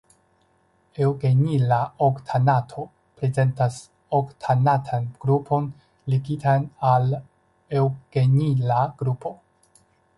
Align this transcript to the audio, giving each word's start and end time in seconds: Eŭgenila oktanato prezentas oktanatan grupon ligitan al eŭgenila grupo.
Eŭgenila 1.07 1.77
oktanato 2.05 2.85
prezentas 3.21 3.79
oktanatan 4.21 5.07
grupon 5.27 5.71
ligitan 6.15 6.69
al 6.95 7.09
eŭgenila 7.85 8.85
grupo. 9.05 9.39